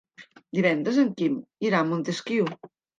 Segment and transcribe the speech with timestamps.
[0.59, 1.37] Divendres en Quim
[1.71, 2.55] irà a Montesquiu.